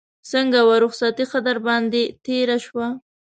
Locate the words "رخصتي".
0.83-1.25